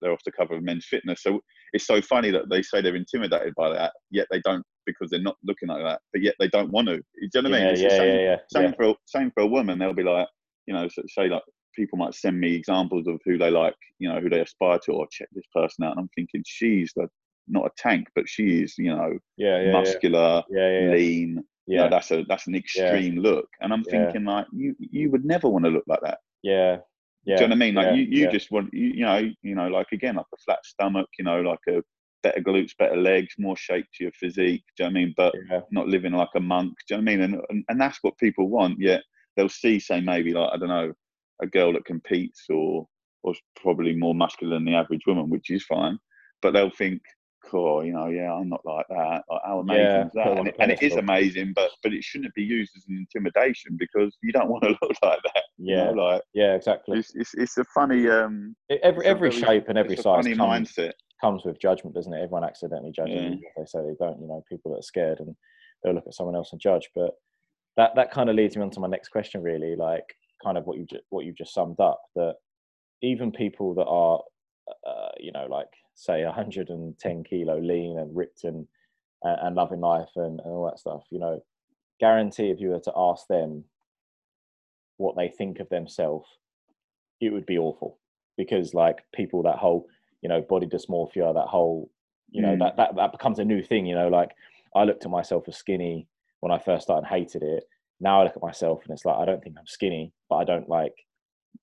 [0.02, 1.24] they're off the cover of Men's Fitness.
[1.24, 1.40] So
[1.74, 5.22] it's so funny that they say they're intimidated by that, yet they don't because they're
[5.22, 6.02] not looking like that.
[6.12, 6.98] But yet they don't want to.
[6.98, 7.68] Do you know what I mean?
[7.68, 8.76] yeah, It's the yeah, same, yeah, yeah, same yeah.
[8.76, 9.80] for a, same for a woman.
[9.80, 10.28] They'll be like,
[10.68, 11.44] you know, say like
[11.76, 14.92] people might send me examples of who they like, you know, who they aspire to,
[14.94, 17.08] or check this person out, and I'm thinking she's the,
[17.48, 20.92] not a tank, but she is, you know, Yeah, yeah, muscular, Yeah, yeah, yeah.
[20.92, 21.44] lean.
[21.68, 25.10] You know, Yeah, that's a that's an extreme look, and I'm thinking like you you
[25.12, 26.20] would never want to look like that.
[26.44, 26.78] yeah,
[27.26, 27.38] yeah.
[27.38, 27.76] Do you know what I mean?
[27.76, 28.32] Like yeah, you, you yeah.
[28.32, 31.42] just want you, you know, you know, like again, like a flat stomach, you know,
[31.42, 31.84] like a
[32.24, 34.64] better glutes, better legs, more shape to your physique.
[34.78, 35.14] Do you know what I mean?
[35.18, 36.74] But Yeah, not living like a monk.
[36.88, 37.22] Do you know what I mean?
[37.22, 38.80] And, and and that's what people want.
[38.80, 39.04] Yet
[39.36, 40.94] they'll see, say, maybe like I don't know,
[41.42, 42.88] a girl that competes or
[43.24, 45.98] or probably more muscular than the average woman, which is fine.
[46.42, 47.02] But they'll think,
[47.50, 49.24] cool, you know, yeah, I'm not like that.
[49.30, 50.38] Like, how amazing Yeah, is that?
[50.38, 53.76] And it, and it is amazing, but but it shouldn't be used as an intimidation
[53.80, 55.44] because you don't want to look like that.
[55.58, 56.54] You yeah, know, like yeah.
[56.56, 57.00] Exactly.
[57.00, 60.70] it's, it's it's a funny um Every every very- shape and every size funny comes,
[60.72, 60.92] mindset.
[61.22, 62.18] comes with judgment, doesn't it?
[62.24, 63.32] Everyone accidentally judges Yeah.
[63.50, 64.20] if they say they don't.
[64.22, 65.36] You know, people that are scared and
[65.84, 66.90] they'll look at someone else and judge.
[66.96, 67.12] But
[67.78, 69.76] that that kind of leads me on to my next question, really.
[69.76, 70.06] Like,
[70.44, 72.02] kind of what you what you've just summed up.
[72.16, 72.36] That
[73.02, 74.20] even people that are,
[74.88, 78.68] uh, you know, like say 110 kilo lean and ripped and
[79.24, 81.04] and, and loving life and, and all that stuff.
[81.10, 81.44] You know,
[82.00, 83.64] guarantee if you were to ask them
[84.98, 86.28] what they think of themselves,
[87.20, 87.98] it would be awful
[88.38, 89.88] because like people that whole
[90.22, 91.90] you know body dysmorphia, that whole
[92.30, 92.60] you know Mm.
[92.60, 93.86] that that that becomes a new thing.
[93.86, 94.32] You know, like
[94.76, 96.08] I looked at myself as skinny
[96.40, 97.64] when I first started, and hated it.
[98.00, 100.44] Now I look at myself and it's like I don't think I'm skinny, but I
[100.44, 100.96] don't like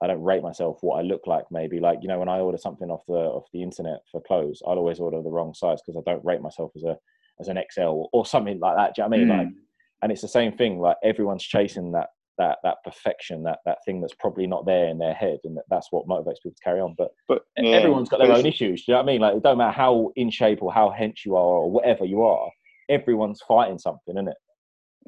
[0.03, 1.45] I don't rate myself what I look like.
[1.51, 4.63] Maybe like you know when I order something off the off the internet for clothes,
[4.67, 6.97] I'll always order the wrong size because I don't rate myself as a
[7.41, 8.95] as an XL or, or something like that.
[8.95, 9.29] Do you know what I mean?
[9.29, 9.55] Like, Mm.
[10.03, 10.79] and it's the same thing.
[10.81, 14.99] Like everyone's chasing that that that perfection, that that thing that's probably not there in
[14.99, 16.95] their head, and that, that's what motivates people to carry on.
[16.97, 18.85] But But yeah, everyone's got their own issues.
[18.85, 19.21] Do you know what I mean?
[19.21, 22.23] Like it don't matter how in shape or how hench you are or whatever you
[22.23, 22.49] are.
[22.89, 24.37] Everyone's fighting something, isn't it?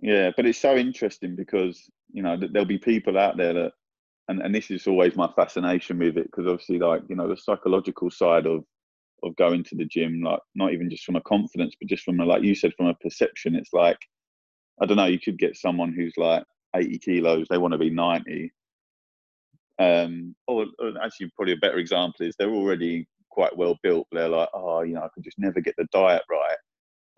[0.03, 3.73] Yeah, but it's so interesting because you know there'll be people out there that,
[4.29, 7.37] and, and this is always my fascination with it because obviously like you know the
[7.37, 8.65] psychological side of
[9.23, 12.21] of going to the gym, like not even just from a confidence, but just from
[12.21, 13.55] a, like you said from a perception.
[13.55, 13.99] It's like
[14.81, 17.91] I don't know, you could get someone who's like eighty kilos, they want to be
[17.91, 18.53] ninety.
[19.79, 24.07] Um, or, or actually, probably a better example is they're already quite well built.
[24.11, 26.57] But they're like, oh, you know, I could just never get the diet right.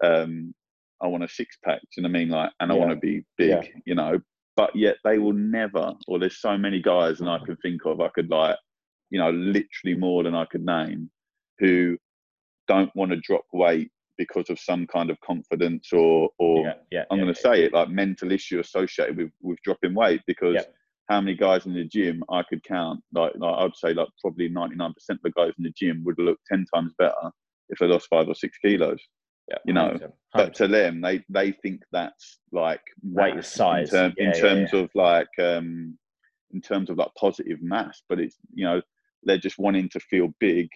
[0.05, 0.55] Um,
[1.01, 1.81] I want a six pack.
[1.81, 2.29] Do you know what I mean?
[2.29, 3.49] Like, and I want to be big.
[3.49, 3.63] Yeah.
[3.85, 4.21] You know,
[4.57, 5.93] but yet they will never.
[6.09, 8.01] Or there's so many guys, and I can think of.
[8.01, 8.57] I could like,
[9.11, 11.11] you know, literally more than I could name,
[11.59, 11.97] who
[12.69, 17.05] don't want to drop weight because of some kind of confidence or or yeah, yeah.
[17.11, 20.65] I'm yeah, going to say it like mental issue associated with with dropping weight because
[21.09, 24.49] how many guys in the gym I could count like, like I'd say like probably
[24.49, 27.31] 99% of the guys in the gym would look 10 times better
[27.69, 29.01] if they lost five or six kilos.
[29.49, 33.93] Yeah, you know, 100%, But to them, they they think that's like Weight is size.
[33.93, 35.99] in, term, Yeah, in yeah, terms of like um
[36.53, 38.03] in terms of like positive mass.
[38.09, 38.81] But it's you know
[39.25, 40.69] they're just wanting to feel big,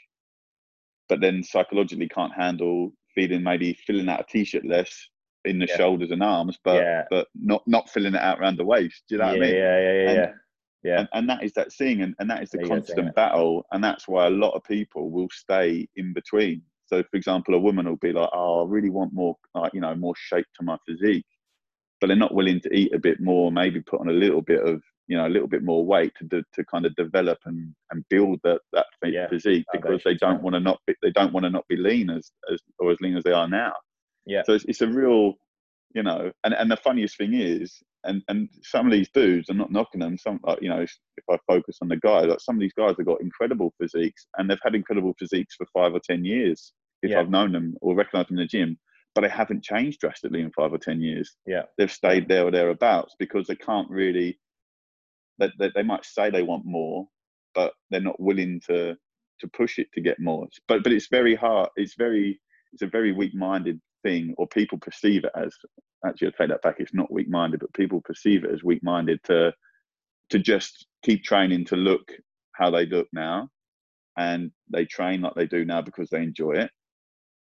[1.09, 5.09] but then psychologically can't handle feeling maybe filling out a t-shirt less
[5.44, 5.76] in the Yeah.
[5.76, 7.05] shoulders and arms, but Yeah.
[7.11, 9.05] but not not filling it out around the waist.
[9.09, 9.55] Do you know yeah, what I mean?
[9.55, 10.33] yeah, yeah, yeah, And- yeah.
[10.83, 11.00] Yeah.
[11.00, 13.83] And, and that is that thing, and, and that is the There constant battle, and
[13.83, 16.62] that's why a lot of people will stay in between.
[16.87, 19.81] So, for example, a woman will be like, "Oh, I really want more, like, you
[19.81, 21.27] know, more shape to my physique,"
[22.01, 24.61] but they're not willing to eat a bit more, maybe put on a little bit
[24.62, 28.05] of, you know, a little bit more weight to to kind of develop and and
[28.09, 31.44] build that that Yeah, physique because they don't want to not be, they don't want
[31.44, 33.75] to not be lean as, as or as lean as they are now.
[34.27, 34.42] Yeah.
[34.44, 35.35] So it's, it's a real,
[35.94, 39.58] you know, and, and the funniest thing is, and and some of these dudes, I'm
[39.58, 40.16] not knocking them.
[40.18, 42.72] Some like you know, if if I focus on the guys, like some of these
[42.72, 46.72] guys have got incredible physiques, and they've had incredible physiques for five or ten years.
[47.02, 47.20] If Yeah.
[47.20, 48.78] I've known them or recognised them in the gym,
[49.14, 51.36] but they haven't changed drastically in five or ten years.
[51.46, 51.62] Yeah.
[51.76, 54.38] They've stayed there or thereabouts because they can't really.
[55.38, 57.06] That they, they might say they want more,
[57.54, 58.96] but they're not willing to
[59.40, 60.46] to push it to get more.
[60.68, 61.68] But but it's very hard.
[61.76, 62.40] It's very
[62.72, 65.54] it's a very weak minded thing, or people perceive it as
[66.06, 66.76] actually, I take that back.
[66.78, 69.52] It's not weak minded, but people perceive it as weak minded to
[70.30, 72.12] to just keep training to look
[72.52, 73.48] how they look now,
[74.16, 76.70] and they train like they do now because they enjoy it,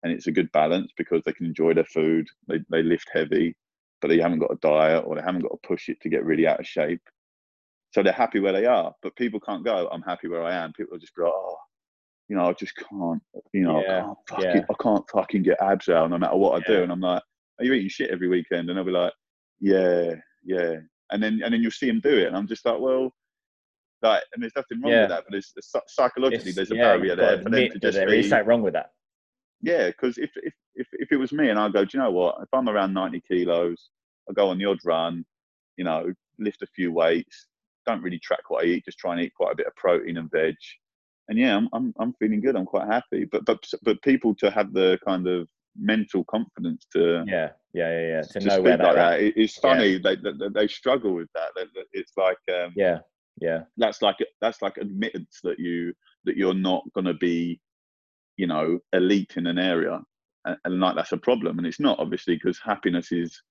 [0.04, 2.28] and it's a good balance because they can enjoy their food.
[2.48, 3.56] They they lift heavy,
[4.02, 6.26] but they haven't got a diet or they haven't got to push it to get
[6.26, 7.02] really out of shape.
[7.92, 9.88] So they're happy where they are, but people can't go.
[9.92, 10.74] I'm happy where I am.
[10.74, 11.58] People just go, oh,
[12.28, 13.22] you know, I just can't,
[13.54, 14.66] you know, yeah, I can't fucking, yeah.
[14.70, 16.78] I can't fucking get abs out no matter what I yeah.
[16.78, 16.84] do.
[16.84, 17.22] And I'm like,
[17.60, 18.70] are you eating shit every weekend?
[18.70, 19.14] And they'll be like,
[19.60, 20.76] yeah, yeah.
[21.12, 23.14] And then and then you'll see them do it, and I'm just like, well,
[24.02, 27.16] like, and there's nothing wrong with that, but it's, it's psychologically it's, there's a barrier
[27.16, 28.92] there for them to just there is something wrong with that.
[29.62, 32.12] Yeah, because if, if if if it was me and I go, do you know
[32.12, 32.38] what?
[32.42, 33.90] If I'm around 90 kilos,
[34.30, 35.26] I go on the odd run,
[35.78, 37.48] you know, lift a few weights,
[37.86, 40.18] don't really track what I eat, just try and eat quite a bit of protein
[40.18, 40.56] and veg.
[41.28, 42.56] And yeah, I'm I'm, I'm feeling good.
[42.56, 43.26] I'm quite happy.
[43.26, 48.08] But but but people to have the kind of mental confidence to yeah yeah yeah,
[48.08, 48.22] yeah.
[48.22, 49.20] to, to know where like that.
[49.22, 50.00] It's funny yeah.
[50.04, 51.50] they, they, they struggle with that.
[51.94, 53.00] It's like um, yeah
[53.42, 57.60] yeah that's like that's like admittance that you that you're not going to be
[58.38, 60.00] you know elite in an area
[60.46, 63.42] and, and like that's a problem and it's not obviously because happiness is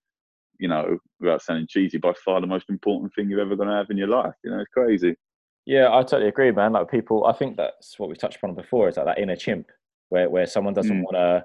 [0.59, 3.75] you know without sounding cheesy by far the most important thing you're ever going to
[3.75, 5.15] have in your life you know it's crazy
[5.67, 6.73] yeah i totally agree man.
[6.73, 9.67] Like people i think that's what we touched upon before is like that inner chimp
[10.09, 11.05] where where someone doesn't mm.
[11.05, 11.45] want to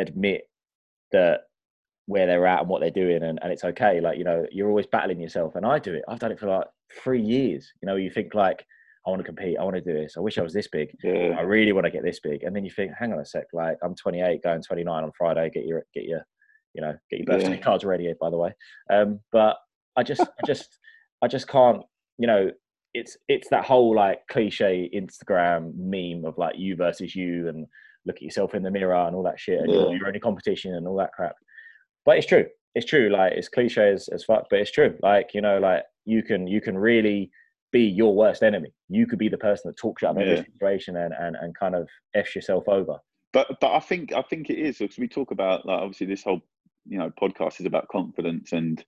[0.00, 0.42] admit
[1.12, 1.40] that
[2.06, 4.00] where they're at and what they're doing and, and it's okay.
[4.00, 6.02] Like you know you're always battling yourself and i do it.
[6.08, 6.66] I've done it for like
[7.02, 7.72] three years.
[7.80, 8.64] You know you think like
[9.06, 9.56] i want to compete.
[9.58, 10.14] I want to do this.
[10.16, 10.90] I wish i was this big.
[11.04, 11.36] Yeah.
[11.38, 12.42] i really want to get this big.
[12.42, 15.50] And then you think hang on a sec like i'm 28 going 29 on friday.
[15.54, 16.22] Get your get your
[16.74, 17.62] you know get your birthday yeah.
[17.62, 18.52] cards ready by the way.
[18.92, 19.56] Um but
[19.96, 20.78] i just i just
[21.22, 21.82] i just can't
[22.18, 22.50] you know
[22.94, 27.66] it's it's that whole like cliche instagram meme of like you versus you and
[28.06, 29.76] look at yourself in the mirror and all that shit and yeah.
[29.76, 31.36] you're, you're only competition and all that crap.
[32.04, 32.46] But it's true.
[32.74, 33.10] It's true.
[33.10, 34.96] Like it's cliche as, as fuck but it's true.
[35.02, 37.30] Like you know like you can you can really
[37.72, 38.72] be your worst enemy.
[38.88, 40.36] You could be the person that talks you out of yeah.
[40.36, 42.96] situation and, and and kind of f's yourself over.
[43.32, 44.78] But but i think i think it is.
[44.78, 46.40] Because we talk about like obviously this whole
[46.86, 48.84] you know podcast is about confidence and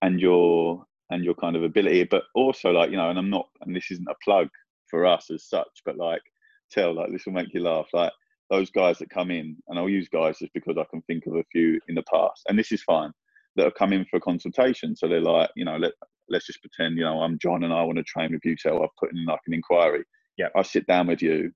[0.00, 3.48] and your and your kind of ability but also like you know and i'm not
[3.62, 4.48] and this isn't a plug
[4.88, 6.22] for us as such but like
[6.70, 8.12] Tel like this will make you laugh like
[8.50, 11.34] those guys that come in, and I'll use guys just because I can think of
[11.34, 13.12] a few in the past, and this is fine,
[13.56, 14.96] that have come in for a consultation.
[14.96, 15.92] So they're like, you know, let,
[16.28, 18.56] let's just pretend, you know, I'm John and I want to train with you.
[18.58, 20.04] So I've put in like an inquiry.
[20.36, 20.48] Yeah.
[20.56, 21.52] I sit down with you,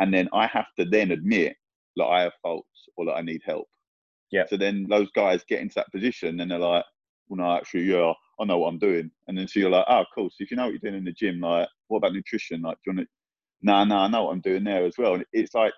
[0.00, 1.56] and then I have to then admit
[1.96, 3.68] that I have faults or that I need help.
[4.30, 4.44] Yeah.
[4.48, 6.84] So then those guys get into that position and they're like,
[7.28, 9.10] well, no, actually, yeah, I know what I'm doing.
[9.28, 10.30] And then so you're like, oh, cool.
[10.30, 12.62] So if you know what you're doing in the gym, like, what about nutrition?
[12.62, 13.12] Like, do you want to,
[13.62, 15.14] no, nah, no, nah, I know what I'm doing there as well.
[15.14, 15.74] And it's like,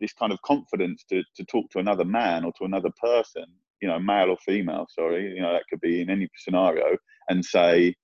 [0.00, 3.44] this kind of confidence to, to talk to another man or to another person,
[3.80, 6.96] you know, male or female, sorry, you know, that could be in any scenario,
[7.28, 7.94] and say,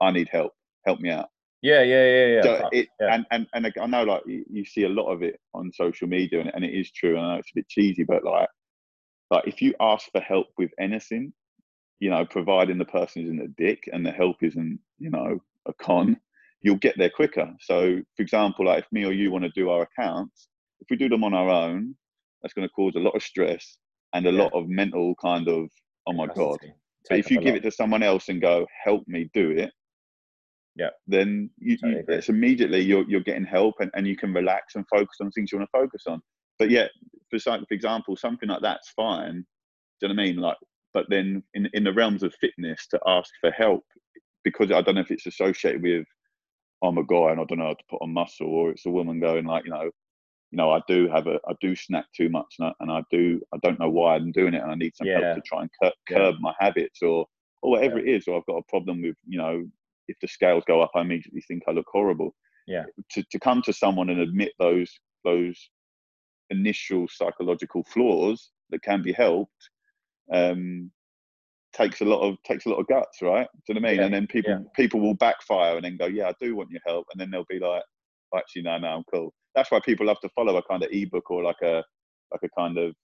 [0.00, 0.52] I need help,
[0.84, 1.28] help me out.
[1.62, 2.42] Yeah, yeah, yeah, yeah.
[2.42, 3.14] So it, yeah.
[3.14, 6.40] And, and, and I know like you see a lot of it on social media
[6.40, 7.16] and, and it is true.
[7.16, 8.48] And I know it's a bit cheesy, but like,
[9.30, 11.32] like if you ask for help with anything,
[12.00, 15.72] you know, providing the person isn't a dick and the help isn't, you know, a
[15.74, 16.18] con,
[16.62, 17.52] you'll get there quicker.
[17.60, 20.48] So, for example, like if me or you want to do our accounts,
[20.80, 21.94] if we do them on our own,
[22.42, 23.78] that's going to cause a lot of stress
[24.14, 24.42] and a yeah.
[24.42, 25.68] lot of mental kind of
[26.06, 26.58] oh my god.
[27.08, 27.56] But if you give lot.
[27.56, 29.70] it to someone else and go help me do it,
[30.76, 34.76] yeah, then you, you it's immediately you're you're getting help and, and you can relax
[34.76, 36.20] and focus on things you want to focus on.
[36.58, 36.86] But yeah,
[37.30, 39.44] for for example, something like that's fine.
[40.00, 40.36] Do you know what I mean?
[40.36, 40.56] Like,
[40.98, 43.84] but then in in the realms of fitness, to ask for help
[44.42, 46.06] because I don't know if it's associated with
[46.82, 48.90] I'm a guy and I don't know how to put on muscle, or it's a
[48.90, 49.84] woman going like, you know,
[50.50, 53.02] you know, I do have a, I do snack too much, and I, and I
[53.12, 55.20] do, I don't know why I'm doing it, and I need some yeah.
[55.20, 56.40] help to try and curb, curb yeah.
[56.40, 57.26] my habits, or
[57.62, 58.10] or whatever yeah.
[58.10, 59.64] it is, or I've got a problem with, you know,
[60.08, 62.34] if the scales go up, I immediately think I look horrible.
[62.66, 62.86] Yeah.
[63.12, 64.90] To to come to someone and admit those
[65.24, 65.58] those
[66.50, 69.70] initial psychological flaws that can be helped,
[70.32, 70.90] um,
[71.74, 73.46] takes a lot of takes a lot of guts, right?
[73.66, 74.02] Do you know what I mean?
[74.02, 77.06] And then people people will backfire and then go, yeah, I do want your help,
[77.12, 77.82] and then they'll be like,
[78.36, 81.30] actually, no, no, I'm cool that's why people love to follow a kind of ebook
[81.30, 81.82] or like a
[82.32, 82.94] like a kind of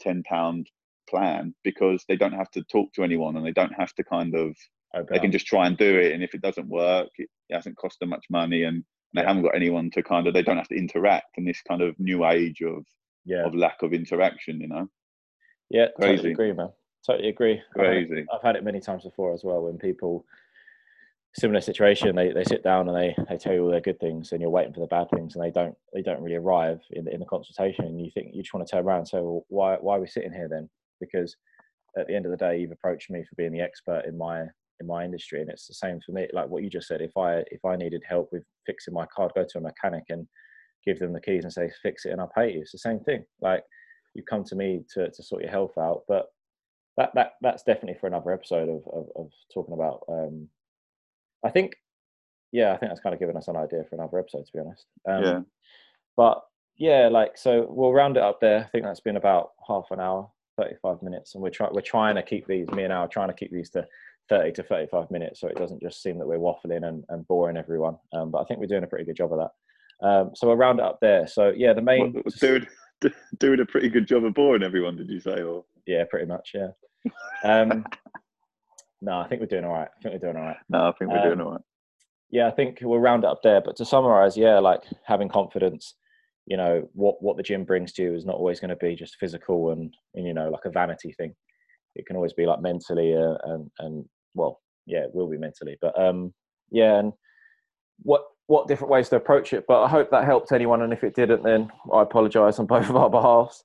[0.00, 0.66] 10 pound
[1.10, 4.34] plan because they don't have to talk to anyone and they don't have to kind
[4.34, 4.54] of
[4.96, 5.06] okay.
[5.10, 7.76] they can just try and do it and if it doesn't work it, it hasn't
[7.76, 10.68] cost them much money and they haven't got anyone to kind of they don't have
[10.68, 12.84] to interact in this kind of new age of
[13.24, 14.86] yeah of lack of interaction you know
[15.70, 16.16] yeah Crazy.
[16.16, 16.70] totally agree man
[17.06, 18.26] totally agree Crazy.
[18.32, 20.24] I've, I've had it many times before as well when people
[21.34, 24.32] similar situation they, they sit down and they, they tell you all their good things
[24.32, 27.04] and you're waiting for the bad things and they don't they don't really arrive in
[27.04, 29.44] the, in the consultation and you think you just want to turn around so well,
[29.48, 30.68] why why are we sitting here then
[31.00, 31.36] because
[31.98, 34.42] at the end of the day, you've approached me for being the expert in my
[34.80, 36.28] in my industry, and it's the same for me.
[36.32, 39.26] Like what you just said, if I if I needed help with fixing my car,
[39.26, 40.26] I'd go to a mechanic and
[40.84, 42.60] give them the keys and say fix it, and I'll pay you.
[42.60, 43.24] It's the same thing.
[43.40, 43.62] Like
[44.14, 46.26] you come to me to to sort your health out, but
[46.96, 50.02] that that that's definitely for another episode of of, of talking about.
[50.08, 50.48] Um,
[51.44, 51.76] I think,
[52.52, 54.58] yeah, I think that's kind of given us an idea for another episode, to be
[54.58, 54.86] honest.
[55.08, 55.40] Um, yeah.
[56.16, 56.42] But
[56.76, 58.60] yeah, like so, we'll round it up there.
[58.60, 62.16] I think that's been about half an hour, thirty-five minutes, and we're trying we're trying
[62.16, 62.68] to keep these.
[62.70, 63.86] Me and I are trying to keep these to
[64.28, 67.56] 30 to 35 minutes so it doesn't just seem that we're waffling and, and boring
[67.56, 70.46] everyone um, but i think we're doing a pretty good job of that um, so
[70.46, 72.22] we'll round it up there so yeah the main well,
[73.00, 75.64] doing, doing a pretty good job of boring everyone did you say or?
[75.86, 76.68] Yeah pretty much yeah.
[77.44, 77.84] Um,
[79.00, 79.88] no i think we're doing all right.
[79.88, 80.56] I think we're doing all right.
[80.68, 81.62] No i think we're doing um, all right.
[82.30, 85.94] yeah i think we'll round it up there but to summarize yeah like having confidence
[86.48, 88.96] you know what what the gym brings to you is not always going to be
[88.96, 91.34] just physical and, and you know like a vanity thing.
[91.94, 95.76] It can always be like mentally uh, and and well, yeah, it will be mentally.
[95.80, 96.32] But um,
[96.70, 97.12] yeah, and
[98.02, 99.64] what what different ways to approach it.
[99.68, 102.90] But I hope that helped anyone, and if it didn't, then I apologise on both
[102.90, 103.62] of our behalves.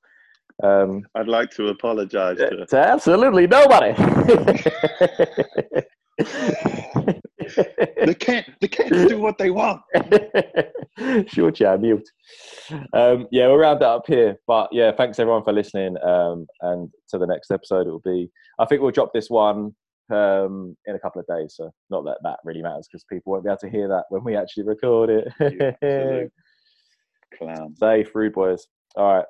[0.62, 2.68] Um, I'd like to apologise to...
[2.68, 3.94] to absolutely nobody.
[8.06, 8.46] they can't.
[8.62, 9.82] They can't do what they want.
[11.28, 11.82] sure, Chad.
[11.82, 12.08] Mute.
[12.94, 14.38] Um, yeah, we'll round that up here.
[14.46, 15.98] But yeah, thanks everyone for listening.
[16.04, 18.30] Um, and to the next episode, it will be.
[18.60, 19.74] I think we'll drop this one
[20.12, 21.56] um, in a couple of days.
[21.56, 24.24] So not that that really matters because people won't be able to hear that when
[24.24, 26.32] we actually record it.
[27.38, 27.76] Clown.
[27.76, 28.68] Safe, rude boys.
[28.96, 29.26] All right.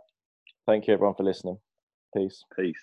[0.67, 1.57] Thank you everyone for listening.
[2.15, 2.43] Peace.
[2.57, 2.75] Peace.